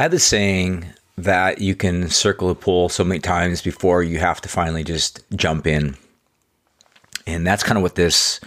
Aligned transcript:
I 0.00 0.04
have 0.04 0.12
this 0.12 0.24
saying 0.24 0.86
that 1.18 1.60
you 1.60 1.74
can 1.74 2.08
circle 2.08 2.48
a 2.48 2.54
pool 2.54 2.88
so 2.88 3.04
many 3.04 3.20
times 3.20 3.60
before 3.60 4.02
you 4.02 4.18
have 4.18 4.40
to 4.40 4.48
finally 4.48 4.82
just 4.82 5.20
jump 5.36 5.66
in. 5.66 5.94
And 7.26 7.46
that's 7.46 7.62
kind 7.62 7.76
of 7.76 7.82
what 7.82 7.96
this 7.96 8.40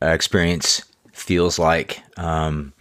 uh, 0.00 0.10
experience 0.10 0.84
feels 1.12 1.58
like. 1.58 2.04
Um, 2.16 2.72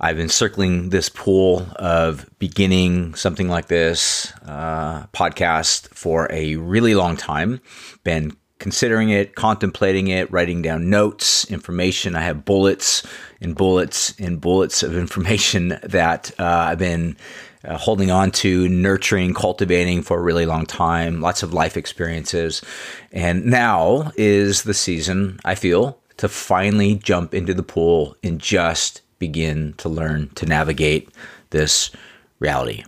I've 0.00 0.16
been 0.16 0.30
circling 0.30 0.88
this 0.88 1.10
pool 1.10 1.66
of 1.76 2.24
beginning 2.38 3.14
something 3.14 3.50
like 3.50 3.66
this 3.66 4.32
uh, 4.46 5.08
podcast 5.08 5.88
for 5.88 6.28
a 6.32 6.56
really 6.56 6.94
long 6.94 7.14
time. 7.14 7.60
Been 8.04 8.34
considering 8.60 9.10
it, 9.10 9.34
contemplating 9.34 10.08
it, 10.08 10.30
writing 10.30 10.62
down 10.62 10.88
notes, 10.88 11.50
information. 11.50 12.14
I 12.14 12.20
have 12.20 12.44
bullets 12.44 13.04
and 13.40 13.56
bullets 13.56 14.14
and 14.20 14.40
bullets 14.40 14.84
of 14.84 14.96
information 14.96 15.78
that 15.82 16.30
uh, 16.38 16.44
I've 16.44 16.78
been 16.78 17.16
uh, 17.64 17.76
holding 17.76 18.10
on 18.10 18.30
to, 18.30 18.68
nurturing, 18.68 19.34
cultivating 19.34 20.02
for 20.02 20.18
a 20.18 20.22
really 20.22 20.46
long 20.46 20.66
time, 20.66 21.20
lots 21.20 21.42
of 21.42 21.52
life 21.52 21.76
experiences. 21.76 22.62
And 23.12 23.46
now 23.46 24.12
is 24.16 24.62
the 24.62 24.74
season, 24.74 25.40
I 25.44 25.56
feel, 25.56 25.98
to 26.18 26.28
finally 26.28 26.94
jump 26.94 27.34
into 27.34 27.54
the 27.54 27.62
pool 27.62 28.16
and 28.22 28.38
just 28.38 29.02
begin 29.18 29.74
to 29.78 29.88
learn 29.88 30.30
to 30.36 30.46
navigate 30.46 31.08
this 31.50 31.90
reality. 32.38 32.84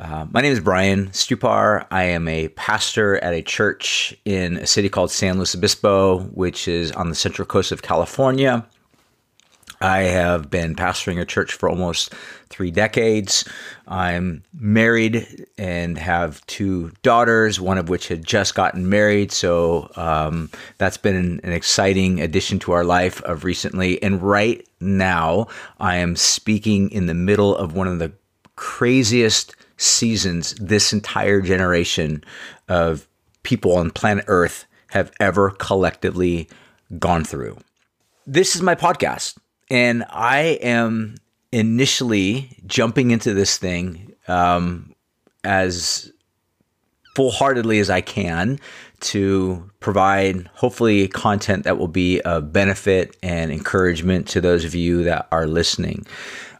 Uh, 0.00 0.26
my 0.30 0.40
name 0.40 0.50
is 0.50 0.60
Brian 0.60 1.08
Stupar. 1.08 1.86
I 1.90 2.04
am 2.04 2.26
a 2.26 2.48
pastor 2.48 3.18
at 3.18 3.34
a 3.34 3.42
church 3.42 4.16
in 4.24 4.56
a 4.56 4.66
city 4.66 4.88
called 4.88 5.10
San 5.10 5.36
Luis 5.36 5.54
Obispo, 5.54 6.20
which 6.32 6.66
is 6.68 6.90
on 6.92 7.10
the 7.10 7.14
central 7.14 7.44
coast 7.44 7.70
of 7.70 7.82
California. 7.82 8.66
I 9.82 9.98
have 10.04 10.48
been 10.48 10.74
pastoring 10.74 11.20
a 11.20 11.26
church 11.26 11.52
for 11.52 11.68
almost 11.68 12.14
three 12.48 12.70
decades. 12.70 13.46
I'm 13.88 14.42
married 14.54 15.46
and 15.58 15.98
have 15.98 16.44
two 16.46 16.92
daughters, 17.02 17.60
one 17.60 17.76
of 17.76 17.90
which 17.90 18.08
had 18.08 18.24
just 18.24 18.54
gotten 18.54 18.88
married. 18.88 19.32
So 19.32 19.90
um, 19.96 20.50
that's 20.78 20.96
been 20.96 21.16
an, 21.16 21.40
an 21.44 21.52
exciting 21.52 22.22
addition 22.22 22.58
to 22.60 22.72
our 22.72 22.84
life 22.84 23.20
of 23.24 23.44
recently. 23.44 24.02
And 24.02 24.22
right 24.22 24.66
now, 24.80 25.48
I 25.78 25.96
am 25.96 26.16
speaking 26.16 26.90
in 26.90 27.04
the 27.04 27.14
middle 27.14 27.54
of 27.54 27.74
one 27.74 27.86
of 27.86 27.98
the 27.98 28.12
craziest 28.56 29.54
seasons 29.80 30.54
this 30.54 30.92
entire 30.92 31.40
generation 31.40 32.22
of 32.68 33.08
people 33.42 33.76
on 33.76 33.90
planet 33.90 34.24
Earth 34.28 34.66
have 34.88 35.10
ever 35.18 35.50
collectively 35.50 36.48
gone 36.98 37.24
through. 37.24 37.56
This 38.26 38.54
is 38.54 38.62
my 38.62 38.74
podcast 38.74 39.38
and 39.70 40.04
I 40.10 40.58
am 40.62 41.16
initially 41.52 42.58
jumping 42.66 43.10
into 43.10 43.32
this 43.32 43.56
thing 43.56 44.14
um, 44.28 44.94
as 45.44 46.12
full 47.16 47.30
heartedly 47.30 47.78
as 47.78 47.88
I 47.88 48.02
can 48.02 48.58
to 49.00 49.70
provide 49.80 50.48
hopefully 50.54 51.08
content 51.08 51.64
that 51.64 51.78
will 51.78 51.88
be 51.88 52.20
a 52.20 52.40
benefit 52.40 53.16
and 53.22 53.50
encouragement 53.50 54.28
to 54.28 54.40
those 54.40 54.64
of 54.64 54.74
you 54.74 55.04
that 55.04 55.26
are 55.32 55.46
listening. 55.46 56.06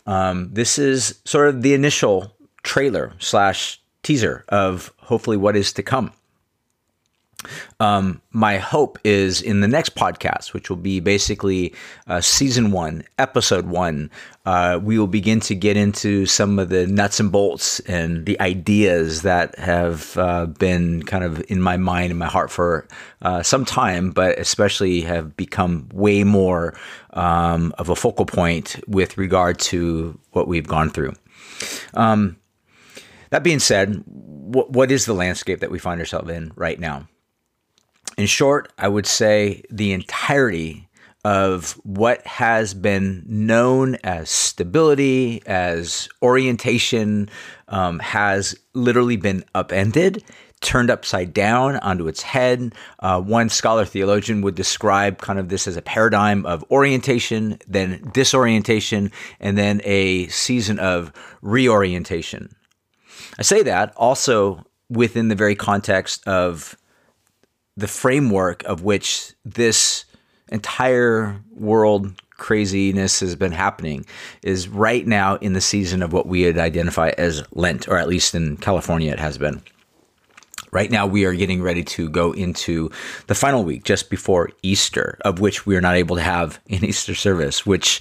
Um, 0.07 0.49
this 0.53 0.79
is 0.79 1.21
sort 1.25 1.49
of 1.49 1.63
the 1.63 1.75
initial 1.75 2.35
trailer 2.63 3.13
slash 3.19 3.81
teaser 4.03 4.45
of 4.49 4.93
hopefully 4.99 5.37
what 5.37 5.57
is 5.57 5.73
to 5.75 5.83
come. 5.83 6.13
Um, 7.79 8.21
my 8.33 8.59
hope 8.59 8.99
is 9.03 9.41
in 9.41 9.61
the 9.61 9.69
next 9.69 9.95
podcast, 9.95 10.53
which 10.53 10.69
will 10.69 10.77
be 10.77 11.01
basically 11.01 11.75
uh, 12.07 12.21
season 12.21 12.71
one, 12.71 13.05
episode 13.19 13.67
one, 13.67 14.11
uh, 14.45 14.79
we 14.83 14.99
will 14.99 15.07
begin 15.07 15.41
to 15.41 15.55
get 15.55 15.77
into 15.77 16.27
some 16.27 16.59
of 16.59 16.69
the 16.69 16.87
nuts 16.87 17.21
and 17.21 17.33
bolts 17.33 17.81
and 17.81 18.27
the 18.27 18.39
ideas 18.41 19.23
that 19.23 19.59
have 19.59 20.17
uh, 20.19 20.47
been 20.47 21.03
kind 21.05 21.25
of 21.25 21.43
in 21.49 21.61
my 21.61 21.77
mind 21.77 22.11
and 22.11 22.19
my 22.19 22.27
heart 22.27 22.51
for 22.51 22.87
uh, 23.23 23.43
some 23.43 23.65
time, 23.65 24.11
but 24.11 24.39
especially 24.39 25.01
have 25.01 25.37
become 25.37 25.89
way 25.93 26.25
more 26.25 26.79
um, 27.15 27.73
of 27.79 27.89
a 27.89 27.97
focal 27.97 28.27
point 28.27 28.83
with 28.87 29.17
regard 29.17 29.59
to 29.59 30.19
what 30.33 30.47
we've 30.47 30.69
gone 30.69 30.91
through. 30.91 31.15
Um, 31.95 32.37
that 33.31 33.43
being 33.43 33.59
said, 33.59 34.03
what, 34.07 34.71
what 34.71 34.91
is 34.91 35.07
the 35.07 35.15
landscape 35.15 35.61
that 35.61 35.71
we 35.71 35.79
find 35.79 36.01
ourselves 36.01 36.31
in 36.31 36.53
right 36.57 36.79
now? 36.79 37.09
In 38.19 38.27
short, 38.27 38.73
I 38.79 38.89
would 38.89 39.07
say 39.07 39.63
the 39.71 39.93
entirety 39.93 40.89
of 41.25 41.73
what 41.85 42.27
has 42.27 42.73
been 42.75 43.23
known 43.27 43.97
as 44.03 44.31
stability, 44.31 45.43
as 45.47 46.09
orientation, 46.23 47.29
um, 47.69 47.99
has 47.99 48.59
literally 48.73 49.17
been 49.17 49.45
upended, 49.55 50.25
turned 50.61 50.91
upside 50.91 51.33
down 51.33 51.77
onto 51.79 52.09
its 52.09 52.23
head. 52.23 52.75
Uh, 53.01 53.21
one 53.21 53.49
scholar 53.49 53.85
theologian 53.85 54.43
would 54.43 54.55
describe 54.55 55.19
kind 55.19 55.39
of 55.39 55.49
this 55.49 55.69
as 55.69 55.77
a 55.77 55.83
paradigm 55.83 56.45
of 56.47 56.65
orientation, 56.71 57.59
then 57.67 58.03
disorientation, 58.13 59.13
and 59.41 59.57
then 59.57 59.81
a 59.85 60.27
season 60.29 60.79
of 60.79 61.13
reorientation. 61.43 62.55
I 63.39 63.43
say 63.43 63.63
that 63.63 63.93
also 63.97 64.65
within 64.89 65.29
the 65.29 65.35
very 65.35 65.55
context 65.55 66.27
of 66.27 66.77
the 67.77 67.89
framework 67.89 68.63
of 68.65 68.83
which 68.83 69.33
this 69.45 70.05
entire 70.51 71.41
world 71.55 72.13
craziness 72.37 73.21
has 73.21 73.37
been 73.37 73.53
happening 73.53 74.05
is 74.43 74.69
right 74.69 75.07
now 75.07 75.37
in 75.37 75.53
the 75.53 75.61
season 75.61 76.03
of 76.03 76.13
what 76.13 76.27
we 76.27 76.45
would 76.45 76.59
identify 76.59 77.11
as 77.19 77.45
Lent, 77.53 77.87
or 77.87 77.99
at 77.99 78.09
least 78.09 78.35
in 78.35 78.57
California, 78.57 79.13
it 79.13 79.21
has 79.21 79.39
been. 79.39 79.63
Right 80.73 80.91
now, 80.91 81.07
we 81.07 81.25
are 81.25 81.35
getting 81.35 81.63
ready 81.63 81.85
to 81.85 82.09
go 82.09 82.33
into 82.33 82.91
the 83.27 83.35
final 83.35 83.65
week 83.65 83.85
just 83.85 84.09
before 84.09 84.51
Easter, 84.63 85.19
of 85.25 85.41
which 85.41 85.67
we 85.67 85.77
are 85.77 85.81
not 85.81 85.97
able 85.97 86.17
to 86.17 86.23
have 86.23 86.61
an 86.71 86.85
Easter 86.85 87.15
service, 87.15 87.67
which 87.67 88.01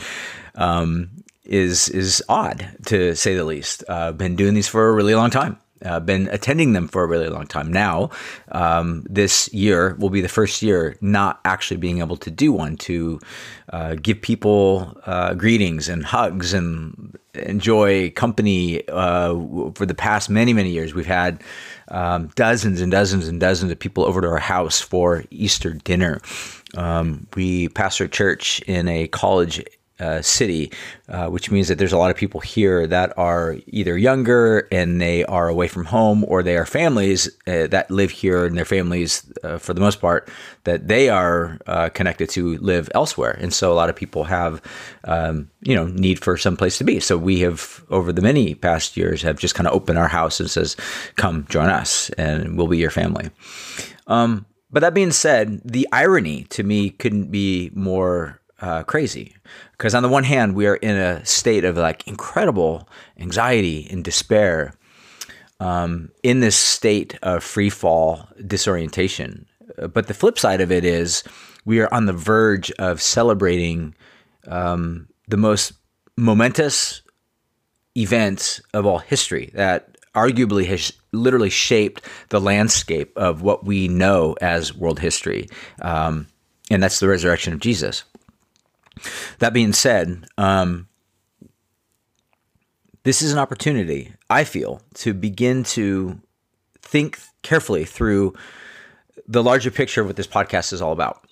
um, 0.56 1.09
is 1.50 1.90
is 1.90 2.24
odd 2.30 2.70
to 2.86 3.16
say 3.16 3.36
the 3.36 3.44
least. 3.44 3.84
Uh, 3.90 4.14
been 4.14 4.36
doing 4.36 4.54
these 4.54 4.68
for 4.68 4.88
a 4.88 4.94
really 4.94 5.16
long 5.16 5.30
time 5.30 5.58
uh, 5.86 6.00
been 6.00 6.28
attending 6.30 6.74
them 6.74 6.88
for 6.88 7.04
a 7.04 7.08
really 7.08 7.30
long 7.30 7.48
time 7.48 7.72
now. 7.72 8.10
Um, 8.52 9.06
this 9.10 9.52
year 9.54 9.96
will 10.00 10.10
be 10.10 10.22
the 10.22 10.30
first 10.30 10.62
year 10.62 10.98
not 11.02 11.40
actually 11.46 11.78
being 11.78 12.00
able 12.00 12.18
to 12.18 12.32
do 12.32 12.52
one 12.52 12.78
to 12.78 13.20
uh, 13.70 13.96
give 13.96 14.22
people 14.22 14.98
uh, 15.06 15.34
greetings 15.36 15.88
and 15.88 16.04
hugs 16.06 16.54
and 16.54 17.18
enjoy 17.34 18.12
company. 18.12 18.88
Uh, 18.88 19.72
for 19.76 19.86
the 19.86 19.96
past 19.96 20.30
many, 20.30 20.54
many 20.54 20.72
years, 20.72 20.94
we've 20.94 21.06
had 21.06 21.42
um, 21.90 22.28
dozens 22.36 22.81
and 22.81 22.92
dozens 22.92 23.28
and 23.28 23.40
dozens 23.40 23.72
of 23.72 23.80
people 23.80 24.04
over 24.04 24.22
to 24.22 24.28
our 24.28 24.38
house 24.38 24.81
for 24.81 25.24
Easter 25.31 25.74
dinner. 25.74 26.20
Um, 26.76 27.28
we 27.36 27.70
pastor 27.70 28.04
a 28.04 28.10
church 28.10 28.62
in 28.62 28.88
a 28.88 29.08
college 29.08 29.64
uh, 30.00 30.22
city, 30.22 30.72
uh, 31.10 31.28
which 31.28 31.52
means 31.52 31.68
that 31.68 31.78
there's 31.78 31.94
a 31.94 31.98
lot 31.98 32.12
of 32.12 32.18
people 32.18 32.40
here 32.40 32.88
that 32.88 33.18
are 33.18 33.58
either 33.68 33.98
younger 33.98 34.68
and 34.72 35.02
they 35.02 35.26
are 35.26 35.48
away 35.48 35.68
from 35.68 35.86
home, 35.86 36.24
or 36.26 36.44
they 36.44 36.58
are 36.58 36.66
families 36.66 37.28
uh, 37.48 37.68
that 37.68 37.90
live 37.90 38.12
here 38.12 38.46
and 38.46 38.58
their 38.58 38.66
families, 38.66 39.32
uh, 39.44 39.58
for 39.58 39.74
the 39.74 39.82
most 39.82 40.02
part, 40.02 40.30
that 40.64 40.88
they 40.88 41.10
are 41.10 41.60
uh, 41.68 41.90
connected 41.90 42.30
to 42.30 42.58
live 42.58 42.90
elsewhere. 42.94 43.38
And 43.40 43.54
so 43.54 43.72
a 43.72 43.76
lot 43.76 43.90
of 43.90 43.96
people 43.96 44.24
have, 44.26 44.62
um, 45.04 45.50
you 45.62 45.76
know, 45.76 45.88
need 45.88 46.20
for 46.20 46.38
some 46.38 46.58
place 46.58 46.78
to 46.78 46.84
be. 46.84 47.00
So 47.00 47.18
we 47.18 47.42
have, 47.42 47.84
over 47.90 48.14
the 48.14 48.22
many 48.22 48.56
past 48.56 48.98
years, 48.98 49.22
have 49.22 49.40
just 49.40 49.56
kind 49.56 49.68
of 49.68 49.74
opened 49.74 49.98
our 49.98 50.08
house 50.08 50.40
and 50.40 50.50
says, 50.50 50.76
"Come 51.16 51.46
join 51.50 51.70
us, 51.70 52.10
and 52.12 52.58
we'll 52.58 52.68
be 52.68 52.78
your 52.78 52.92
family." 52.92 53.30
Um, 54.08 54.46
but 54.72 54.81
that 54.81 54.94
being 54.94 55.12
said, 55.12 55.62
the 55.66 55.88
irony 55.92 56.44
to 56.50 56.64
me 56.64 56.92
couldn't 56.92 57.31
be 57.31 57.72
more 57.74 58.39
uh, 58.62 58.84
crazy. 58.84 59.36
Because 59.72 59.96
on 59.96 60.03
the 60.03 60.09
one 60.09 60.24
hand 60.24 60.56
we 60.56 60.68
are 60.68 60.75
in 60.75 60.96
a 60.96 61.25
state 61.25 61.66
of 61.66 61.78
like 61.78 62.08
incredible 62.08 62.88
anxiety 63.18 63.88
and 63.89 64.04
despair 64.04 64.74
um, 65.60 66.10
in 66.24 66.39
this 66.39 66.56
state 66.56 67.18
of 67.22 67.44
free 67.44 67.69
fall 67.69 68.28
disorientation. 68.45 69.45
Uh, 69.78 69.88
but 69.88 70.07
the 70.07 70.13
flip 70.13 70.39
side 70.39 70.62
of 70.62 70.72
it 70.72 70.86
is 70.86 71.24
we 71.66 71.80
are 71.80 71.94
on 71.94 72.06
the 72.06 72.13
verge 72.13 72.72
of 72.72 73.01
celebrating 73.01 73.94
um, 74.48 75.07
the 75.28 75.38
most 75.38 75.74
momentous 76.18 77.01
event 77.95 78.62
of 78.74 78.86
all 78.86 79.00
history 79.00 79.51
that 79.54 79.98
arguably 80.16 80.66
has 80.66 80.92
literally 81.12 81.50
shaped 81.50 82.04
the 82.30 82.42
landscape 82.42 83.16
of 83.16 83.42
what 83.42 83.66
we 83.66 83.88
know 83.88 84.36
as 84.42 84.75
world 84.75 85.00
history. 85.00 85.48
Um, 85.81 86.28
and 86.69 86.81
that's 86.81 87.00
the 87.00 87.07
resurrection 87.07 87.54
of 87.54 87.60
jesus 87.60 88.04
that 89.40 89.54
being 89.54 89.74
said, 89.74 90.25
um, 90.38 90.88
this 93.04 93.22
is 93.22 93.31
an 93.31 93.40
opportunity, 93.40 94.13
I 94.30 94.44
feel, 94.44 94.81
to 94.96 95.13
begin 95.13 95.63
to 95.63 96.19
think 96.81 97.19
carefully 97.42 97.86
through 97.86 98.34
the 99.28 99.44
larger 99.44 99.72
picture 99.72 100.01
of 100.01 100.07
what 100.07 100.16
this 100.16 100.28
podcast 100.28 100.74
is 100.74 100.81
all 100.81 100.92
about, 100.92 101.24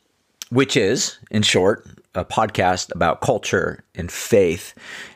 which 0.50 0.78
is, 0.78 1.18
in 1.32 1.42
short, 1.42 1.86
a 2.16 2.26
podcast 2.26 2.94
about 2.94 3.22
culture 3.22 3.84
and 3.96 4.12
faith 4.12 4.74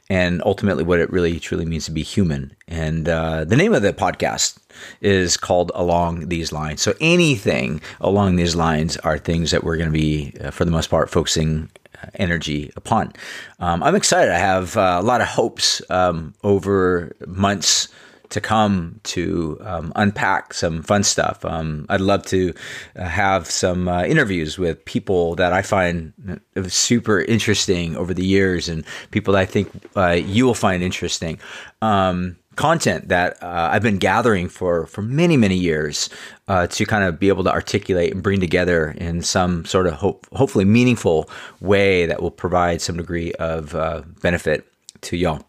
and 0.09 0.41
ultimately 0.45 0.83
what 0.83 0.99
it 0.99 1.09
really 1.09 1.39
truly 1.39 1.65
means 1.65 1.85
to 1.85 1.91
be 1.91 2.03
human. 2.03 2.53
And 2.67 3.07
uh, 3.07 3.45
the 3.45 3.55
name 3.55 3.73
of 3.73 3.81
the 3.81 3.93
podcast 3.93 4.59
is 4.99 5.37
called 5.37 5.71
Along 5.73 6.27
These 6.27 6.51
Lines. 6.51 6.81
So 6.81 6.93
anything 6.99 7.81
along 8.01 8.35
these 8.35 8.55
lines 8.55 8.97
are 8.97 9.17
things 9.17 9.51
that 9.51 9.63
we're 9.63 9.77
going 9.77 9.91
to 9.91 9.97
be, 9.97 10.33
uh, 10.41 10.51
for 10.51 10.65
the 10.65 10.71
most 10.71 10.89
part, 10.89 11.09
focusing 11.09 11.69
energy 12.15 12.71
upon. 12.75 13.13
Um, 13.59 13.83
I'm 13.83 13.95
excited. 13.95 14.33
I 14.33 14.39
have 14.39 14.77
uh, 14.77 14.97
a 14.99 15.03
lot 15.03 15.21
of 15.21 15.27
hopes 15.27 15.81
um, 15.89 16.33
over 16.43 17.15
months 17.27 17.87
to 18.31 18.41
come 18.41 18.99
to 19.03 19.57
um, 19.61 19.91
unpack 19.95 20.53
some 20.53 20.81
fun 20.83 21.03
stuff. 21.03 21.43
Um, 21.43 21.85
I'd 21.89 22.01
love 22.01 22.25
to 22.27 22.53
uh, 22.95 23.03
have 23.03 23.45
some 23.45 23.87
uh, 23.87 24.03
interviews 24.03 24.57
with 24.57 24.83
people 24.85 25.35
that 25.35 25.53
I 25.53 25.61
find 25.61 26.39
uh, 26.55 26.63
super 26.67 27.21
interesting 27.21 27.95
over 27.97 28.13
the 28.13 28.25
years 28.25 28.69
and 28.69 28.85
people 29.11 29.33
that 29.33 29.41
I 29.41 29.45
think 29.45 29.69
uh, 29.95 30.11
you 30.11 30.45
will 30.45 30.53
find 30.53 30.81
interesting. 30.81 31.39
Um, 31.81 32.37
content 32.55 33.07
that 33.07 33.41
uh, 33.41 33.69
I've 33.71 33.81
been 33.81 33.97
gathering 33.97 34.49
for 34.49 34.85
for 34.85 35.01
many 35.01 35.37
many 35.37 35.55
years 35.55 36.09
uh, 36.47 36.67
to 36.67 36.85
kind 36.85 37.03
of 37.03 37.19
be 37.19 37.29
able 37.29 37.43
to 37.45 37.51
articulate 37.51 38.13
and 38.13 38.21
bring 38.21 38.39
together 38.39 38.91
in 38.97 39.21
some 39.21 39.65
sort 39.65 39.87
of 39.87 39.93
hope, 39.93 40.27
hopefully 40.33 40.65
meaningful 40.65 41.29
way 41.59 42.05
that 42.05 42.21
will 42.21 42.31
provide 42.31 42.81
some 42.81 42.97
degree 42.97 43.31
of 43.33 43.73
uh, 43.75 44.01
benefit 44.21 44.67
to 45.01 45.17
y'all. 45.17 45.43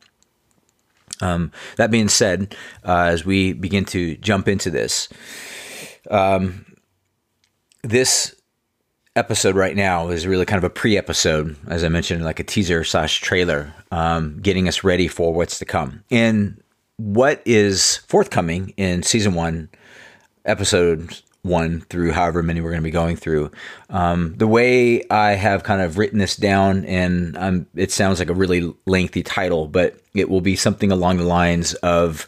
Um, 1.21 1.53
that 1.77 1.91
being 1.91 2.09
said, 2.09 2.55
uh, 2.85 3.05
as 3.05 3.25
we 3.25 3.53
begin 3.53 3.85
to 3.87 4.17
jump 4.17 4.49
into 4.49 4.71
this, 4.71 5.09
um, 6.11 6.67
this 7.83 8.35
episode 9.15 9.55
right 9.55 9.77
now 9.77 10.09
is 10.09 10.27
really 10.27 10.47
kind 10.47 10.59
of 10.59 10.65
a 10.65 10.71
pre-episode, 10.71 11.57
as 11.69 11.85
I 11.85 11.89
mentioned, 11.89 12.25
like 12.25 12.41
a 12.41 12.45
teaser 12.45 12.83
slash 12.83 13.21
trailer, 13.21 13.73
um, 13.91 14.41
getting 14.41 14.69
us 14.69 14.83
ready 14.83 15.07
for 15.07 15.33
what's 15.33 15.59
to 15.59 15.65
come. 15.65 16.03
And 16.11 16.62
what 17.03 17.43
is 17.45 17.97
forthcoming 18.09 18.73
in 18.77 19.03
season 19.03 19.35
one, 19.35 19.69
episode 20.45 21.21
one 21.43 21.81
through 21.91 22.13
however 22.13 22.43
many 22.43 22.61
we're 22.61 22.71
going 22.71 22.81
to 22.81 22.85
be 22.85 22.93
going 22.93 23.17
through. 23.17 23.51
Um, 23.91 24.35
the 24.37 24.47
way 24.47 25.03
I 25.11 25.33
have 25.33 25.65
kind 25.65 25.83
of 25.83 25.99
written 25.99 26.21
this 26.21 26.37
down, 26.37 26.85
and 26.85 27.37
um, 27.37 27.67
it 27.75 27.91
sounds 27.91 28.21
like 28.21 28.31
a 28.31 28.35
really 28.35 28.73
lengthy 28.87 29.25
title, 29.25 29.67
but 29.67 29.97
it 30.15 30.31
will 30.31 30.41
be 30.41 30.55
something 30.55 30.93
along 30.93 31.17
the 31.17 31.25
lines 31.25 31.75
of 31.75 32.27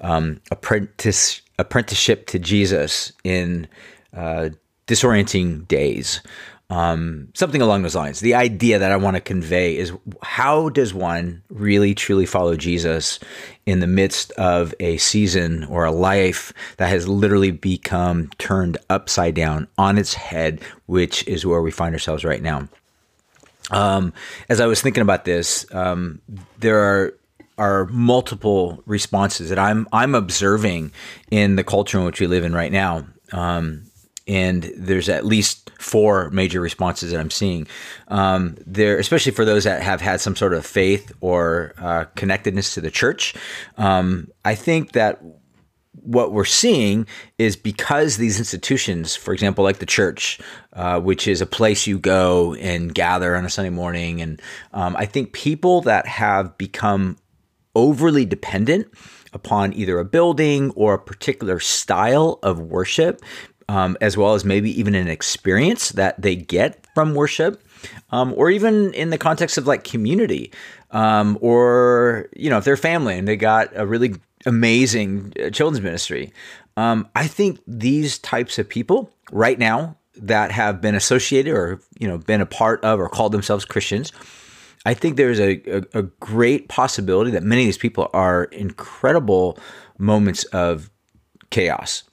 um, 0.00 0.40
apprentice 0.52 1.42
apprenticeship 1.58 2.26
to 2.26 2.38
Jesus 2.38 3.12
in 3.24 3.66
uh, 4.14 4.50
disorienting 4.86 5.66
days. 5.66 6.20
Um, 6.68 7.28
something 7.34 7.62
along 7.62 7.82
those 7.82 7.94
lines. 7.94 8.18
The 8.18 8.34
idea 8.34 8.80
that 8.80 8.90
I 8.90 8.96
want 8.96 9.14
to 9.14 9.20
convey 9.20 9.76
is 9.76 9.92
how 10.20 10.68
does 10.68 10.92
one 10.92 11.44
really 11.48 11.94
truly 11.94 12.26
follow 12.26 12.56
Jesus 12.56 13.20
in 13.66 13.78
the 13.78 13.86
midst 13.86 14.32
of 14.32 14.74
a 14.80 14.96
season 14.96 15.62
or 15.64 15.84
a 15.84 15.92
life 15.92 16.52
that 16.78 16.88
has 16.88 17.06
literally 17.06 17.52
become 17.52 18.30
turned 18.38 18.78
upside 18.90 19.36
down 19.36 19.68
on 19.78 19.96
its 19.96 20.14
head, 20.14 20.60
which 20.86 21.26
is 21.28 21.46
where 21.46 21.62
we 21.62 21.70
find 21.70 21.94
ourselves 21.94 22.24
right 22.24 22.42
now. 22.42 22.68
Um, 23.70 24.12
as 24.48 24.60
I 24.60 24.66
was 24.66 24.80
thinking 24.80 25.02
about 25.02 25.24
this, 25.24 25.66
um, 25.72 26.20
there 26.58 26.80
are 26.80 27.14
are 27.58 27.86
multiple 27.86 28.82
responses 28.86 29.48
that 29.48 29.58
I'm 29.58 29.88
I'm 29.92 30.14
observing 30.14 30.92
in 31.30 31.56
the 31.56 31.64
culture 31.64 31.98
in 31.98 32.04
which 32.04 32.20
we 32.20 32.26
live 32.26 32.44
in 32.44 32.52
right 32.54 32.72
now. 32.72 33.06
Um, 33.32 33.84
and 34.26 34.72
there's 34.76 35.08
at 35.08 35.24
least 35.24 35.70
four 35.78 36.30
major 36.30 36.60
responses 36.60 37.12
that 37.12 37.20
I'm 37.20 37.30
seeing. 37.30 37.66
Um, 38.08 38.56
there, 38.66 38.98
especially 38.98 39.32
for 39.32 39.44
those 39.44 39.64
that 39.64 39.82
have 39.82 40.00
had 40.00 40.20
some 40.20 40.36
sort 40.36 40.54
of 40.54 40.66
faith 40.66 41.12
or 41.20 41.74
uh, 41.78 42.04
connectedness 42.16 42.74
to 42.74 42.80
the 42.80 42.90
church. 42.90 43.34
Um, 43.76 44.28
I 44.44 44.54
think 44.54 44.92
that 44.92 45.20
what 45.92 46.32
we're 46.32 46.44
seeing 46.44 47.06
is 47.38 47.56
because 47.56 48.16
these 48.16 48.38
institutions, 48.38 49.16
for 49.16 49.32
example, 49.32 49.64
like 49.64 49.78
the 49.78 49.86
church, 49.86 50.38
uh, 50.72 51.00
which 51.00 51.26
is 51.26 51.40
a 51.40 51.46
place 51.46 51.86
you 51.86 51.98
go 51.98 52.54
and 52.54 52.94
gather 52.94 53.34
on 53.36 53.44
a 53.44 53.50
Sunday 53.50 53.70
morning, 53.70 54.20
and 54.20 54.40
um, 54.72 54.96
I 54.96 55.06
think 55.06 55.32
people 55.32 55.82
that 55.82 56.06
have 56.06 56.56
become 56.58 57.16
overly 57.74 58.24
dependent 58.24 58.88
upon 59.32 59.72
either 59.74 59.98
a 59.98 60.04
building 60.04 60.70
or 60.70 60.94
a 60.94 60.98
particular 60.98 61.60
style 61.60 62.38
of 62.42 62.58
worship 62.58 63.20
um, 63.68 63.96
as 64.00 64.16
well 64.16 64.34
as 64.34 64.44
maybe 64.44 64.78
even 64.78 64.94
an 64.94 65.08
experience 65.08 65.90
that 65.90 66.20
they 66.20 66.36
get 66.36 66.86
from 66.94 67.14
worship, 67.14 67.62
um, 68.10 68.32
or 68.36 68.50
even 68.50 68.94
in 68.94 69.10
the 69.10 69.18
context 69.18 69.58
of 69.58 69.66
like 69.66 69.84
community, 69.84 70.52
um, 70.92 71.38
or 71.40 72.28
you 72.36 72.50
know 72.50 72.58
if 72.58 72.64
they're 72.64 72.76
family 72.76 73.18
and 73.18 73.26
they 73.26 73.36
got 73.36 73.70
a 73.74 73.86
really 73.86 74.14
amazing 74.44 75.32
uh, 75.42 75.50
children's 75.50 75.82
ministry. 75.82 76.32
Um, 76.76 77.08
I 77.14 77.26
think 77.26 77.60
these 77.66 78.18
types 78.18 78.58
of 78.58 78.68
people 78.68 79.10
right 79.32 79.58
now 79.58 79.96
that 80.16 80.50
have 80.50 80.80
been 80.80 80.94
associated 80.94 81.52
or 81.52 81.80
you 81.98 82.06
know 82.06 82.18
been 82.18 82.40
a 82.40 82.46
part 82.46 82.82
of 82.84 83.00
or 83.00 83.08
called 83.08 83.32
themselves 83.32 83.64
Christians. 83.64 84.12
I 84.84 84.94
think 84.94 85.16
there's 85.16 85.40
a, 85.40 85.60
a, 85.66 85.98
a 85.98 86.02
great 86.02 86.68
possibility 86.68 87.32
that 87.32 87.42
many 87.42 87.62
of 87.62 87.66
these 87.66 87.78
people 87.78 88.08
are 88.14 88.44
incredible 88.44 89.58
moments 89.98 90.44
of 90.44 90.90
chaos 91.50 92.04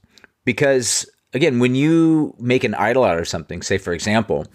because 0.44 1.06
again, 1.34 1.60
when 1.60 1.76
you 1.76 2.36
make 2.40 2.64
an 2.64 2.76
idol 2.76 3.04
out 3.04 3.20
of 3.20 3.28
something, 3.28 3.62
say 3.62 3.78
for 3.78 3.94
example, 3.94 4.46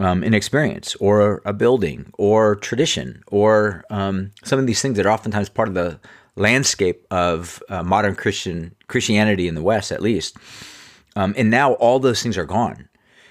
um, 0.00 0.22
an 0.22 0.34
experience 0.34 0.96
or 0.96 1.42
a 1.44 1.52
building 1.52 2.10
or 2.18 2.56
tradition 2.56 3.22
or 3.28 3.84
um, 3.90 4.30
some 4.44 4.58
of 4.58 4.66
these 4.66 4.80
things 4.82 4.96
that 4.96 5.06
are 5.06 5.12
oftentimes 5.12 5.48
part 5.48 5.68
of 5.68 5.74
the 5.74 6.00
landscape 6.36 7.06
of 7.10 7.62
uh, 7.68 7.82
modern 7.82 8.14
Christian 8.14 8.74
Christianity 8.88 9.48
in 9.48 9.54
the 9.54 9.62
West, 9.62 9.92
at 9.92 10.02
least. 10.02 10.36
Um, 11.14 11.34
and 11.36 11.50
now 11.50 11.74
all 11.74 11.98
those 11.98 12.22
things 12.22 12.38
are 12.38 12.46
gone. 12.46 12.88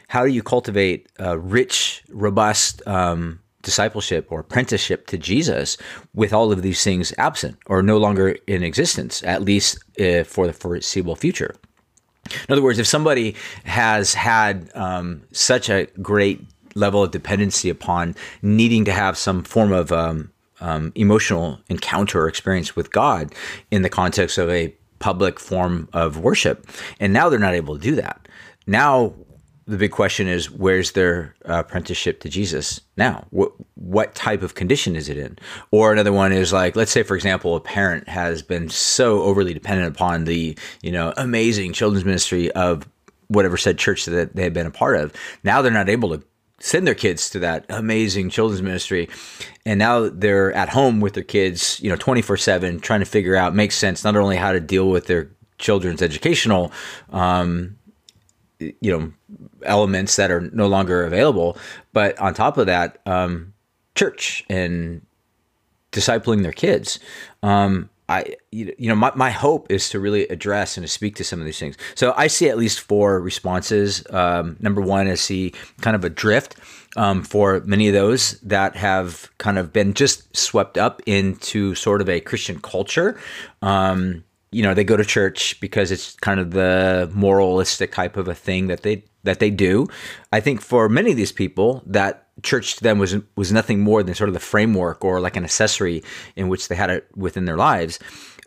How 0.07 0.23
do 0.23 0.31
you 0.31 0.43
cultivate 0.43 1.09
a 1.19 1.37
rich, 1.37 2.03
robust 2.09 2.85
um, 2.87 3.39
discipleship 3.63 4.27
or 4.29 4.41
apprenticeship 4.41 5.07
to 5.07 5.17
Jesus 5.17 5.77
with 6.13 6.33
all 6.33 6.51
of 6.51 6.61
these 6.61 6.83
things 6.83 7.13
absent 7.17 7.57
or 7.65 7.81
no 7.81 7.97
longer 7.97 8.37
in 8.45 8.63
existence, 8.63 9.23
at 9.23 9.41
least 9.41 9.79
uh, 9.99 10.23
for 10.23 10.47
the 10.47 10.53
foreseeable 10.53 11.15
future? 11.15 11.55
In 12.25 12.51
other 12.53 12.61
words, 12.61 12.79
if 12.79 12.87
somebody 12.87 13.35
has 13.63 14.13
had 14.13 14.71
um, 14.75 15.23
such 15.31 15.69
a 15.69 15.87
great 16.01 16.41
level 16.75 17.03
of 17.03 17.11
dependency 17.11 17.69
upon 17.69 18.15
needing 18.41 18.85
to 18.85 18.91
have 18.91 19.17
some 19.17 19.43
form 19.43 19.71
of 19.71 19.91
um, 19.91 20.31
um, 20.61 20.91
emotional 20.95 21.59
encounter 21.69 22.21
or 22.21 22.27
experience 22.27 22.75
with 22.75 22.91
God 22.91 23.33
in 23.71 23.81
the 23.81 23.89
context 23.89 24.37
of 24.37 24.49
a 24.49 24.73
public 24.99 25.39
form 25.39 25.89
of 25.93 26.19
worship, 26.19 26.67
and 26.99 27.11
now 27.11 27.27
they're 27.27 27.39
not 27.39 27.55
able 27.55 27.75
to 27.75 27.81
do 27.81 27.95
that. 27.95 28.27
Now 28.67 29.13
the 29.71 29.77
big 29.77 29.91
question 29.91 30.27
is 30.27 30.51
where's 30.51 30.91
their 30.91 31.33
uh, 31.47 31.59
apprenticeship 31.59 32.19
to 32.19 32.29
Jesus 32.29 32.81
now? 32.97 33.25
What 33.29 33.53
what 33.75 34.13
type 34.13 34.43
of 34.43 34.53
condition 34.53 34.97
is 34.97 35.07
it 35.07 35.17
in? 35.17 35.39
Or 35.71 35.93
another 35.93 36.11
one 36.11 36.33
is 36.33 36.51
like, 36.51 36.75
let's 36.75 36.91
say 36.91 37.03
for 37.03 37.15
example, 37.15 37.55
a 37.55 37.61
parent 37.61 38.09
has 38.09 38.41
been 38.41 38.69
so 38.69 39.21
overly 39.21 39.53
dependent 39.53 39.95
upon 39.95 40.25
the 40.25 40.57
you 40.81 40.91
know 40.91 41.13
amazing 41.15 41.71
children's 41.71 42.03
ministry 42.03 42.51
of 42.51 42.87
whatever 43.29 43.55
said 43.55 43.77
church 43.77 44.05
that 44.05 44.35
they 44.35 44.43
have 44.43 44.53
been 44.53 44.67
a 44.67 44.71
part 44.71 44.97
of. 44.97 45.13
Now 45.43 45.61
they're 45.61 45.71
not 45.71 45.87
able 45.87 46.09
to 46.09 46.23
send 46.59 46.85
their 46.85 46.93
kids 46.93 47.29
to 47.29 47.39
that 47.39 47.65
amazing 47.69 48.29
children's 48.29 48.61
ministry 48.61 49.09
and 49.65 49.79
now 49.79 50.09
they're 50.09 50.53
at 50.53 50.69
home 50.69 50.99
with 50.99 51.13
their 51.15 51.23
kids 51.23 51.79
you 51.81 51.89
know 51.89 51.95
24-7 51.95 52.79
trying 52.81 52.99
to 52.99 53.05
figure 53.05 53.35
out 53.35 53.55
makes 53.55 53.75
sense 53.75 54.03
not 54.03 54.15
only 54.15 54.35
how 54.35 54.51
to 54.51 54.59
deal 54.59 54.87
with 54.87 55.07
their 55.07 55.31
children's 55.57 56.03
educational 56.03 56.71
um, 57.09 57.77
you 58.61 58.91
know 58.91 59.11
elements 59.63 60.15
that 60.15 60.31
are 60.31 60.41
no 60.53 60.67
longer 60.67 61.03
available 61.03 61.57
but 61.93 62.17
on 62.19 62.33
top 62.33 62.57
of 62.57 62.65
that 62.65 62.99
um, 63.05 63.53
church 63.95 64.43
and 64.49 65.05
discipling 65.91 66.43
their 66.43 66.53
kids 66.53 66.99
um, 67.43 67.89
I, 68.11 68.35
you 68.51 68.89
know, 68.89 68.95
my, 68.95 69.13
my 69.15 69.29
hope 69.29 69.71
is 69.71 69.87
to 69.91 69.99
really 69.99 70.27
address 70.27 70.75
and 70.75 70.85
to 70.85 70.87
speak 70.91 71.15
to 71.15 71.23
some 71.23 71.39
of 71.39 71.45
these 71.45 71.59
things. 71.59 71.77
So 71.95 72.13
I 72.17 72.27
see 72.27 72.49
at 72.49 72.57
least 72.57 72.81
four 72.81 73.21
responses. 73.21 74.03
Um, 74.09 74.57
number 74.59 74.81
one, 74.81 75.07
I 75.07 75.15
see 75.15 75.53
kind 75.79 75.95
of 75.95 76.03
a 76.03 76.09
drift 76.09 76.57
um, 76.97 77.23
for 77.23 77.61
many 77.61 77.87
of 77.87 77.93
those 77.93 78.33
that 78.41 78.75
have 78.75 79.31
kind 79.37 79.57
of 79.57 79.71
been 79.71 79.93
just 79.93 80.35
swept 80.35 80.77
up 80.77 81.01
into 81.05 81.73
sort 81.73 82.01
of 82.01 82.09
a 82.09 82.19
Christian 82.19 82.59
culture. 82.59 83.17
Um, 83.61 84.25
you 84.51 84.61
know 84.61 84.73
they 84.73 84.83
go 84.83 84.97
to 84.97 85.05
church 85.05 85.59
because 85.59 85.91
it's 85.91 86.15
kind 86.17 86.39
of 86.39 86.51
the 86.51 87.09
moralistic 87.13 87.93
type 87.93 88.17
of 88.17 88.27
a 88.27 88.35
thing 88.35 88.67
that 88.67 88.83
they 88.83 89.03
that 89.23 89.39
they 89.39 89.49
do. 89.49 89.87
I 90.31 90.39
think 90.39 90.61
for 90.61 90.89
many 90.89 91.11
of 91.11 91.17
these 91.17 91.31
people 91.31 91.83
that 91.85 92.27
church 92.43 92.75
to 92.77 92.83
them 92.83 92.99
was 92.99 93.15
was 93.35 93.51
nothing 93.51 93.79
more 93.79 94.03
than 94.03 94.15
sort 94.15 94.29
of 94.29 94.33
the 94.33 94.39
framework 94.39 95.05
or 95.05 95.19
like 95.19 95.37
an 95.37 95.43
accessory 95.43 96.03
in 96.35 96.47
which 96.49 96.67
they 96.67 96.75
had 96.75 96.89
it 96.89 97.07
within 97.15 97.45
their 97.45 97.57
lives. 97.57 97.99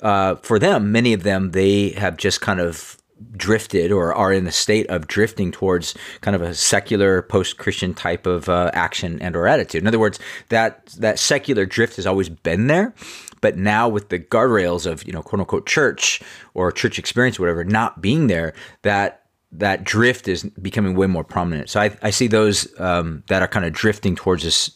Uh, 0.03 0.35
for 0.37 0.59
them, 0.59 0.93
many 0.93 1.13
of 1.13 1.23
them 1.23 1.53
they 1.53 1.91
have 1.91 2.17
just 2.17 2.41
kind 2.41 2.61
of 2.61 2.99
drifted 3.33 3.93
or 3.93 4.15
are 4.15 4.33
in 4.33 4.45
the 4.45 4.53
state 4.53 4.87
of 4.89 5.07
drifting 5.07 5.51
towards 5.53 5.95
kind 6.21 6.35
of 6.35 6.43
a 6.43 6.55
secular 6.55 7.23
post-christian 7.23 7.95
type 7.95 8.27
of 8.27 8.49
uh, 8.49 8.71
action 8.73 9.21
and 9.21 9.37
or 9.37 9.47
attitude. 9.47 9.83
In 9.83 9.89
other 9.89 9.99
words 9.99 10.19
that 10.49 10.87
that 10.99 11.19
secular 11.19 11.67
drift 11.67 11.97
has 11.97 12.07
always 12.07 12.29
been 12.29 12.67
there 12.67 12.95
but 13.41 13.59
now 13.59 13.89
with 13.89 14.09
the 14.09 14.19
guardrails 14.19 14.91
of 14.91 15.07
you 15.07 15.13
know 15.13 15.23
quote 15.23 15.41
unquote 15.41 15.67
church 15.67 16.23
or 16.55 16.73
church 16.73 16.99
experience 16.99 17.39
or 17.39 17.43
whatever 17.43 17.63
not 17.63 18.01
being 18.01 18.27
there 18.27 18.55
that 18.83 19.27
that 19.53 19.85
drift 19.85 20.27
is 20.27 20.43
becoming 20.61 20.97
way 20.97 21.07
more 21.07 21.23
prominent. 21.23 21.71
So 21.71 21.81
i, 21.81 21.97
I 22.03 22.11
see 22.11 22.27
those 22.27 22.69
um, 22.81 23.23
that 23.29 23.43
are 23.43 23.49
kind 23.49 23.65
of 23.65 23.73
drifting 23.73 24.17
towards 24.17 24.43
this 24.43 24.71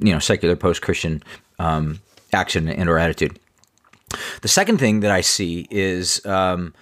you 0.00 0.12
know 0.12 0.18
secular 0.18 0.56
post-christian 0.56 1.22
um, 1.58 2.00
action 2.32 2.68
and 2.68 2.88
or 2.88 2.98
attitude. 2.98 3.38
The 4.42 4.48
second 4.48 4.78
thing 4.78 5.00
that 5.00 5.10
I 5.10 5.20
see 5.20 5.66
is 5.70 6.24
um, 6.26 6.74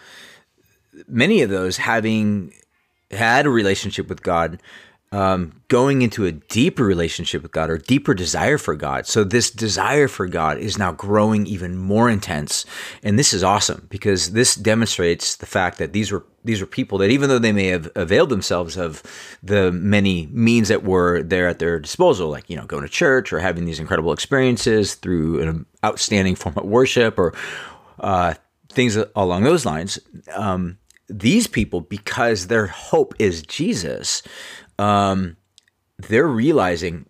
many 1.06 1.42
of 1.42 1.50
those 1.50 1.76
having 1.76 2.52
had 3.10 3.46
a 3.46 3.50
relationship 3.50 4.08
with 4.08 4.22
God, 4.22 4.60
um, 5.12 5.60
going 5.68 6.00
into 6.00 6.24
a 6.24 6.32
deeper 6.32 6.84
relationship 6.84 7.42
with 7.42 7.52
God 7.52 7.68
or 7.68 7.76
deeper 7.76 8.14
desire 8.14 8.56
for 8.56 8.74
God. 8.74 9.06
So 9.06 9.24
this 9.24 9.50
desire 9.50 10.08
for 10.08 10.26
God 10.26 10.56
is 10.56 10.78
now 10.78 10.92
growing 10.92 11.46
even 11.46 11.76
more 11.76 12.08
intense, 12.08 12.64
and 13.02 13.18
this 13.18 13.34
is 13.34 13.44
awesome 13.44 13.86
because 13.90 14.32
this 14.32 14.54
demonstrates 14.54 15.36
the 15.36 15.46
fact 15.46 15.78
that 15.78 15.92
these 15.92 16.10
were 16.10 16.24
these 16.44 16.60
were 16.60 16.66
people 16.66 16.98
that 16.98 17.10
even 17.10 17.28
though 17.28 17.38
they 17.38 17.52
may 17.52 17.66
have 17.66 17.90
availed 17.94 18.30
themselves 18.30 18.76
of 18.76 19.02
the 19.42 19.70
many 19.70 20.26
means 20.32 20.68
that 20.68 20.82
were 20.82 21.22
there 21.22 21.46
at 21.46 21.58
their 21.58 21.78
disposal, 21.78 22.30
like 22.30 22.48
you 22.48 22.56
know 22.56 22.64
going 22.64 22.82
to 22.82 22.88
church 22.88 23.32
or 23.34 23.38
having 23.38 23.66
these 23.66 23.78
incredible 23.78 24.12
experiences 24.12 24.94
through 24.94 25.42
an 25.42 25.66
outstanding 25.84 26.34
form 26.34 26.54
of 26.56 26.64
worship 26.64 27.18
or 27.18 27.34
uh, 28.00 28.32
things 28.70 28.96
along 29.14 29.44
those 29.44 29.66
lines. 29.66 29.98
Um, 30.34 30.78
these 31.08 31.46
people, 31.46 31.80
because 31.80 32.46
their 32.46 32.66
hope 32.66 33.14
is 33.18 33.42
Jesus, 33.42 34.22
um, 34.78 35.36
they're 35.98 36.26
realizing 36.26 37.06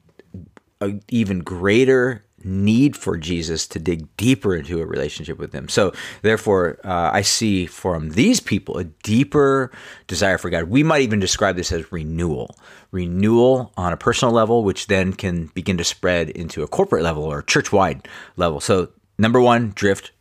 an 0.81 1.03
even 1.09 1.41
greater 1.41 2.25
need 2.45 2.97
for 2.97 3.17
Jesus 3.17 3.69
to 3.69 3.79
dig 3.79 4.15
deeper 4.17 4.55
into 4.55 4.81
a 4.81 4.87
relationship 4.87 5.39
with 5.39 5.53
Him. 5.53 5.69
So, 5.69 5.93
therefore, 6.23 6.79
uh, 6.85 7.11
I 7.13 7.23
see 7.23 7.67
from 7.67 8.11
these 8.11 8.41
people 8.41 8.79
a 8.79 8.85
deeper 8.85 9.71
desire 10.07 10.39
for 10.39 10.51
God. 10.51 10.65
We 10.65 10.83
might 10.83 11.03
even 11.03 11.21
describe 11.21 11.57
this 11.57 11.73
as 11.73 11.93
renewal 11.93 12.57
renewal 12.91 13.73
on 13.77 13.93
a 13.93 13.97
personal 13.97 14.35
level, 14.35 14.63
which 14.63 14.87
then 14.87 15.13
can 15.15 15.47
begin 15.55 15.79
to 15.79 15.85
spread 15.85 16.31
into 16.31 16.63
a 16.63 16.69
corporate 16.69 17.03
level 17.03 17.25
or 17.25 17.43
church 17.43 17.73
wide 17.73 18.07
level. 18.37 18.61
So, 18.61 18.91
number 19.19 19.41
one, 19.41 19.73
drift 19.75 20.13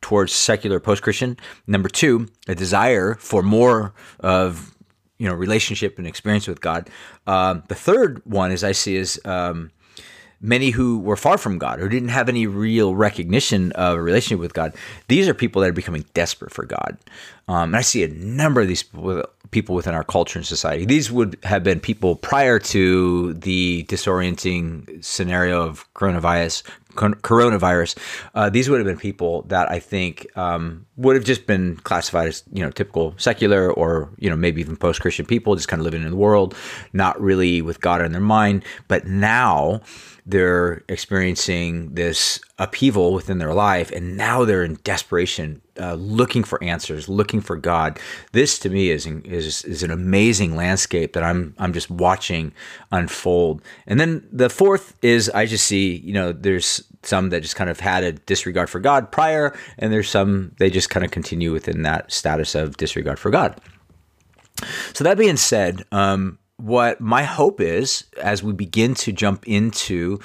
towards 0.00 0.32
secular 0.32 0.80
post 0.80 1.02
Christian. 1.02 1.36
Number 1.66 1.88
two, 1.88 2.28
a 2.48 2.54
desire 2.54 3.14
for 3.14 3.42
more 3.42 3.92
of 4.20 4.74
you 5.18 5.28
know 5.28 5.34
relationship 5.34 5.98
and 5.98 6.06
experience 6.06 6.46
with 6.48 6.60
God. 6.60 6.88
Um, 7.26 7.62
the 7.68 7.74
third 7.74 8.22
one, 8.24 8.50
as 8.50 8.64
I 8.64 8.72
see, 8.72 8.96
is 8.96 9.20
um, 9.24 9.70
many 10.40 10.70
who 10.70 10.98
were 10.98 11.16
far 11.16 11.38
from 11.38 11.58
God 11.58 11.80
or 11.80 11.88
didn't 11.88 12.08
have 12.08 12.28
any 12.28 12.46
real 12.46 12.94
recognition 12.94 13.72
of 13.72 13.98
a 13.98 14.02
relationship 14.02 14.40
with 14.40 14.54
God. 14.54 14.74
These 15.08 15.28
are 15.28 15.34
people 15.34 15.60
that 15.62 15.68
are 15.68 15.74
becoming 15.74 16.04
desperate 16.14 16.52
for 16.52 16.64
God. 16.64 16.96
Um, 17.48 17.70
and 17.70 17.76
I 17.76 17.82
see 17.82 18.02
a 18.02 18.08
number 18.08 18.60
of 18.60 18.68
these 18.68 18.84
people 19.50 19.74
within 19.74 19.94
our 19.94 20.04
culture 20.04 20.38
and 20.38 20.46
society. 20.46 20.84
These 20.84 21.10
would 21.12 21.36
have 21.42 21.62
been 21.62 21.80
people 21.80 22.16
prior 22.16 22.58
to 22.58 23.34
the 23.34 23.84
disorienting 23.88 25.04
scenario 25.04 25.62
of 25.62 25.92
coronavirus. 25.94 26.62
Coronavirus. 27.00 27.96
Uh, 28.34 28.50
these 28.50 28.68
would 28.68 28.78
have 28.78 28.86
been 28.86 28.98
people 28.98 29.42
that 29.42 29.70
I 29.70 29.78
think 29.78 30.26
um, 30.36 30.86
would 30.96 31.16
have 31.16 31.24
just 31.24 31.46
been 31.46 31.76
classified 31.76 32.28
as 32.28 32.44
you 32.52 32.62
know 32.62 32.70
typical 32.70 33.14
secular 33.16 33.72
or 33.72 34.10
you 34.18 34.28
know 34.28 34.36
maybe 34.36 34.60
even 34.60 34.76
post 34.76 35.00
Christian 35.00 35.26
people, 35.26 35.56
just 35.56 35.68
kind 35.68 35.80
of 35.80 35.84
living 35.84 36.02
in 36.02 36.10
the 36.10 36.16
world, 36.16 36.54
not 36.92 37.20
really 37.20 37.62
with 37.62 37.80
God 37.80 38.02
in 38.02 38.12
their 38.12 38.20
mind. 38.20 38.64
But 38.88 39.06
now 39.06 39.80
they're 40.26 40.84
experiencing 40.88 41.94
this 41.94 42.40
upheaval 42.58 43.12
within 43.12 43.38
their 43.38 43.54
life 43.54 43.90
and 43.90 44.16
now 44.16 44.44
they're 44.44 44.62
in 44.62 44.78
desperation 44.84 45.60
uh, 45.80 45.94
looking 45.94 46.44
for 46.44 46.62
answers 46.62 47.08
looking 47.08 47.40
for 47.40 47.56
god. 47.56 47.98
This 48.32 48.58
to 48.60 48.68
me 48.68 48.90
is, 48.90 49.06
is 49.06 49.64
is 49.64 49.82
an 49.82 49.90
amazing 49.90 50.54
landscape 50.56 51.14
that 51.14 51.22
i'm 51.22 51.54
i'm 51.58 51.72
just 51.72 51.90
watching 51.90 52.52
unfold. 52.92 53.62
And 53.86 53.98
then 53.98 54.28
the 54.30 54.50
fourth 54.50 54.94
is 55.02 55.30
i 55.30 55.46
just 55.46 55.66
see 55.66 55.96
you 55.96 56.12
know 56.12 56.32
there's 56.32 56.82
some 57.02 57.30
that 57.30 57.40
just 57.40 57.56
kind 57.56 57.70
of 57.70 57.80
had 57.80 58.04
a 58.04 58.12
disregard 58.12 58.68
for 58.68 58.78
god 58.78 59.10
prior 59.10 59.56
and 59.78 59.92
there's 59.92 60.08
some 60.08 60.52
they 60.58 60.68
just 60.70 60.90
kind 60.90 61.04
of 61.04 61.10
continue 61.10 61.52
within 61.52 61.82
that 61.82 62.12
status 62.12 62.54
of 62.54 62.76
disregard 62.76 63.18
for 63.18 63.30
god. 63.30 63.60
So 64.92 65.04
that 65.04 65.16
being 65.16 65.36
said 65.36 65.84
um, 65.90 66.38
what 66.56 67.00
my 67.00 67.22
hope 67.22 67.60
is 67.60 68.04
as 68.20 68.42
we 68.42 68.52
begin 68.52 68.94
to 68.94 69.12
jump 69.12 69.48
into 69.48 70.20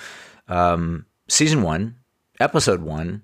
um, 0.47 1.05
season 1.27 1.61
one, 1.61 1.95
episode 2.39 2.81
one, 2.81 3.23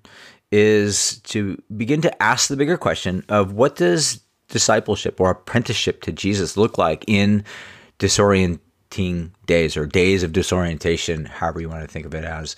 is 0.50 1.18
to 1.20 1.60
begin 1.74 2.02
to 2.02 2.22
ask 2.22 2.48
the 2.48 2.56
bigger 2.56 2.76
question 2.76 3.24
of 3.28 3.52
what 3.52 3.76
does 3.76 4.20
discipleship 4.48 5.20
or 5.20 5.30
apprenticeship 5.30 6.02
to 6.02 6.12
Jesus 6.12 6.56
look 6.56 6.76
like 6.76 7.04
in 7.06 7.42
disorienting 7.98 9.30
days 9.46 9.76
or 9.76 9.86
days 9.86 10.22
of 10.22 10.32
disorientation, 10.32 11.24
however 11.24 11.60
you 11.60 11.68
want 11.68 11.82
to 11.82 11.88
think 11.88 12.04
of 12.04 12.14
it 12.14 12.24
as. 12.24 12.54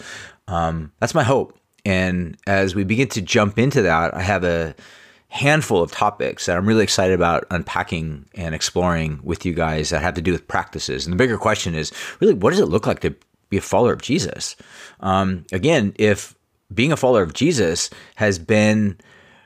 Um, 0.49 0.93
that's 0.99 1.15
my 1.15 1.23
hope. 1.23 1.59
And 1.85 2.37
as 2.47 2.75
we 2.75 2.83
begin 2.83 3.09
to 3.09 3.23
jump 3.23 3.59
into 3.59 3.83
that, 3.83 4.15
I 4.15 4.23
have 4.23 4.43
a 4.43 4.75
handful 5.29 5.83
of 5.83 5.91
topics 5.91 6.47
that 6.47 6.57
I'm 6.57 6.67
really 6.67 6.85
excited 6.85 7.15
about 7.15 7.45
unpacking 7.51 8.27
and 8.35 8.55
exploring 8.55 9.21
with 9.23 9.45
you 9.45 9.53
guys 9.53 9.91
that 9.91 10.03
have 10.03 10.15
to 10.15 10.23
do 10.23 10.33
with 10.33 10.49
practices. 10.49 11.07
And 11.07 11.13
the 11.13 11.17
bigger 11.17 11.37
question 11.37 11.75
is 11.75 11.93
really, 12.21 12.35
what 12.35 12.51
does 12.51 12.61
it 12.61 12.69
look 12.69 12.87
like 12.87 13.01
to 13.01 13.15
be 13.51 13.57
a 13.57 13.61
follower 13.61 13.93
of 13.93 14.03
Jesus? 14.03 14.57
Um, 15.01 15.45
again, 15.53 15.93
if 15.97 16.35
being 16.75 16.93
a 16.93 16.97
follower 16.97 17.23
of 17.23 17.33
Jesus 17.33 17.91
has 18.17 18.39
been 18.39 18.99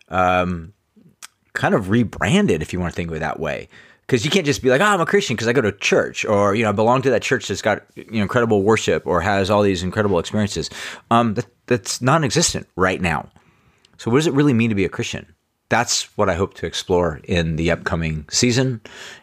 um, 0.09 0.73
kind 1.53 1.75
of 1.75 1.91
rebranded, 1.91 2.63
if 2.63 2.73
you 2.73 2.81
want 2.81 2.93
to 2.93 2.97
think 2.97 3.11
of 3.11 3.17
it 3.17 3.21
that 3.21 3.41
way, 3.41 3.69
because 4.07 4.25
you 4.25 4.31
can't 4.31 4.47
just 4.47 4.63
be 4.63 4.71
like, 4.71 4.81
oh, 4.81 4.85
I'm 4.85 5.01
a 5.01 5.07
Christian 5.07 5.37
because 5.37 5.49
I 5.49 5.53
go 5.53 5.61
to 5.61 5.73
church, 5.73 6.25
or 6.25 6.55
you 6.55 6.63
know, 6.63 6.71
I 6.71 6.73
belong 6.73 7.03
to 7.03 7.11
that 7.11 7.23
church 7.23 7.49
that's 7.49 7.63
got 7.63 7.85
you 7.95 8.07
know 8.13 8.23
incredible 8.23 8.63
worship 8.63 9.07
or 9.07 9.21
has 9.21 9.51
all 9.51 9.63
these 9.63 9.83
incredible 9.83 10.19
experiences. 10.19 10.71
Um, 11.11 11.35
that, 11.35 11.47
that's 11.67 12.01
non-existent 12.01 12.67
right 12.77 13.01
now. 13.01 13.29
So, 13.99 14.11
what 14.11 14.19
does 14.19 14.27
it 14.27 14.33
really 14.33 14.55
mean 14.55 14.71
to 14.71 14.77
be 14.77 14.85
a 14.85 14.89
Christian? 14.89 15.35
that's 15.69 16.05
what 16.17 16.29
I 16.29 16.35
hope 16.35 16.55
to 16.55 16.67
explore 16.67 17.21
in 17.25 17.57
the 17.57 17.71
upcoming 17.71 18.25
season 18.31 18.81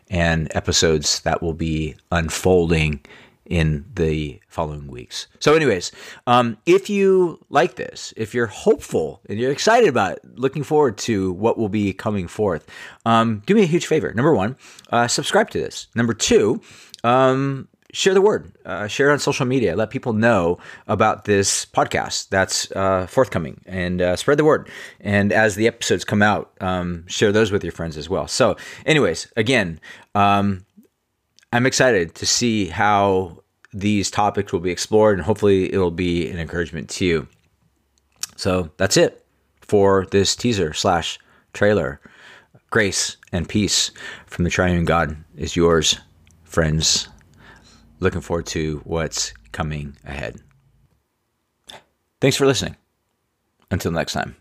and 0.10 0.52
episodes 0.56 1.22
that 1.22 1.42
will 1.42 1.54
be 1.54 1.96
unfolding 2.12 3.02
in 3.46 3.86
the 3.94 4.40
following 4.48 4.88
weeks. 4.88 5.28
So, 5.40 5.54
anyways, 5.54 5.92
um, 6.28 6.58
if 6.66 6.90
you 6.90 7.40
like 7.50 7.76
this, 7.76 8.14
if 8.18 8.34
you're 8.34 8.48
hopeful 8.48 9.22
and 9.30 9.40
you're 9.40 9.52
excited 9.52 9.90
about 9.90 10.14
it, 10.14 10.40
looking 10.40 10.64
forward 10.64 10.98
to 11.00 11.34
what 11.34 11.58
will 11.58 11.70
be 11.70 11.94
coming 11.94 12.28
forth, 12.28 12.68
um, 13.06 13.44
do 13.46 13.56
me 13.56 13.64
a 13.64 13.68
huge 13.68 13.86
favor. 13.86 14.14
Number 14.14 14.34
one, 14.34 14.56
uh, 14.92 15.08
subscribe 15.08 15.50
to 15.52 15.60
this. 15.60 15.88
Number 15.96 16.14
two, 16.14 16.62
um, 17.04 17.68
share 17.96 18.14
the 18.14 18.22
word, 18.22 18.52
uh, 18.66 18.88
share 18.88 19.10
it 19.10 19.14
on 19.14 19.20
social 19.20 19.46
media, 19.46 19.76
let 19.76 19.90
people 19.90 20.14
know 20.14 20.58
about 20.88 21.26
this 21.26 21.66
podcast 21.66 22.30
that's 22.30 22.70
uh, 22.72 23.08
forthcoming, 23.08 23.62
and 23.66 24.02
uh, 24.02 24.16
spread 24.16 24.38
the 24.38 24.44
word. 24.44 24.70
And 25.00 25.32
as 25.32 25.56
the 25.56 25.68
episodes 25.68 26.04
come 26.04 26.22
out, 26.22 26.52
um, 26.60 27.06
share 27.08 27.32
those 27.32 27.52
with 27.52 27.64
your 27.64 27.72
friends 27.72 27.96
as 27.98 28.10
well. 28.10 28.28
So, 28.28 28.58
anyways, 28.86 29.32
again, 29.38 29.80
um, 30.14 30.66
I'm 31.56 31.66
excited 31.66 32.16
to 32.16 32.26
see 32.26 32.68
how 32.68 33.42
these 33.72 34.12
topics 34.12 34.52
will 34.52 34.60
be 34.60 34.72
explored, 34.72 35.18
and 35.18 35.26
hopefully, 35.26 35.72
it'll 35.72 35.90
be 35.90 36.30
an 36.30 36.38
encouragement 36.38 36.90
to 36.90 37.06
you. 37.06 37.28
So 38.36 38.72
that's 38.76 38.98
it 38.98 39.26
for 39.62 40.06
this 40.12 40.36
teaser 40.36 40.74
slash 40.74 41.18
trailer. 41.54 42.02
Grace 42.72 43.16
and 43.32 43.48
peace 43.48 43.92
from 44.26 44.44
the 44.44 44.50
Triune 44.50 44.84
God 44.84 45.16
is 45.38 45.56
yours, 45.56 45.98
friends 46.44 47.08
looking 48.02 48.20
forward 48.20 48.48
to 48.48 48.82
what's 48.84 49.34
coming 49.54 49.96
ahead. 50.04 50.42
Thanks 52.20 52.36
for 52.36 52.46
listening. 52.46 52.76
Until 53.72 53.94
next 53.94 54.12
time. 54.12 54.36